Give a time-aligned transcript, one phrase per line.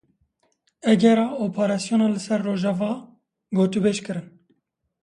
[0.93, 2.91] Egera operasyona li ser Rojava
[3.57, 4.27] gotûbêj kirin.